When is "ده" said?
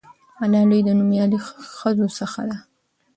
2.49-2.57